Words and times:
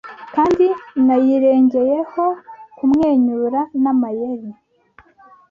Kandi 0.35 0.65
nayirengeyeho 1.05 2.25
kumwenyura 2.77 3.59
Namayeri 3.81 4.51